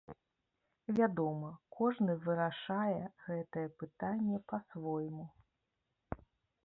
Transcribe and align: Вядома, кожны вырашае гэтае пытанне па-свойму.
Вядома, 0.99 1.49
кожны 1.81 2.15
вырашае 2.25 3.03
гэтае 3.29 3.67
пытанне 3.83 4.37
па-свойму. 4.55 5.25